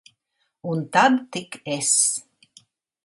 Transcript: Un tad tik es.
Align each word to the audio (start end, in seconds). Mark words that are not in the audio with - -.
Un 0.71 0.79
tad 0.95 1.15
tik 1.37 1.59
es. 1.77 1.93